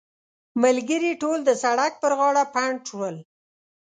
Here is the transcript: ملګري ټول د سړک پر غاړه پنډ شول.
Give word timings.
ملګري 0.63 1.11
ټول 1.21 1.39
د 1.45 1.49
سړک 1.63 1.93
پر 2.01 2.11
غاړه 2.19 2.43
پنډ 2.53 2.77
شول. 2.89 3.15